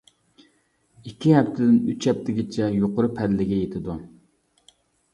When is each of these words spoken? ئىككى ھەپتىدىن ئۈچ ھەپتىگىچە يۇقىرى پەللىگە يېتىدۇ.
ئىككى 1.07 1.35
ھەپتىدىن 1.35 1.77
ئۈچ 1.93 2.09
ھەپتىگىچە 2.13 2.73
يۇقىرى 2.79 3.13
پەللىگە 3.21 3.63
يېتىدۇ. 3.65 4.03